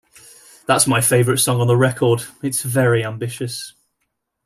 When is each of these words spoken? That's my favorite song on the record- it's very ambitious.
That's 0.65 0.87
my 0.87 0.99
favorite 0.99 1.37
song 1.37 1.61
on 1.61 1.67
the 1.67 1.77
record- 1.77 2.23
it's 2.41 2.63
very 2.63 3.05
ambitious. 3.05 3.73